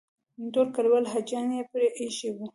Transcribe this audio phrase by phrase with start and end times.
[0.53, 2.45] ټول کلیوال حاجیان یې پرې ایښي وو.